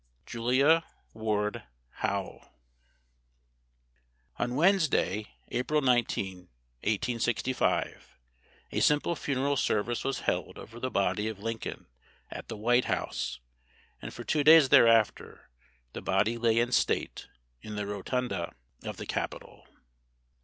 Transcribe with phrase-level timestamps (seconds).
[0.25, 1.61] JULIA WARD
[1.97, 2.49] HOWE.
[4.39, 6.37] On Wednesday, April 19,
[6.83, 8.17] 1865,
[8.71, 11.85] a simple funeral service was held over the body of Lincoln
[12.31, 13.41] at the White House,
[14.01, 15.51] and for two days thereafter
[15.93, 17.27] the body lay in state
[17.61, 19.67] in the rotunda of the Capitol.